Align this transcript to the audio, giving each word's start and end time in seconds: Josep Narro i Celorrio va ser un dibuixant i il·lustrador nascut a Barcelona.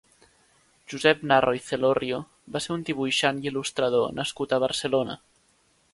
Josep 0.93 1.19
Narro 1.31 1.53
i 1.57 1.61
Celorrio 1.65 2.21
va 2.55 2.63
ser 2.67 2.73
un 2.77 2.85
dibuixant 2.89 3.45
i 3.45 3.51
il·lustrador 3.53 4.19
nascut 4.21 4.57
a 4.59 4.63
Barcelona. 4.65 5.19